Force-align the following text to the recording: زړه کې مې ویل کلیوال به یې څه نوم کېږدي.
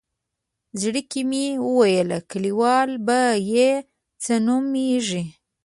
زړه 0.81 1.01
کې 1.09 1.21
مې 1.29 1.45
ویل 1.77 2.09
کلیوال 2.31 2.89
به 3.05 3.21
یې 3.53 3.69
څه 4.23 4.33
نوم 4.45 4.65
کېږدي. 4.75 5.23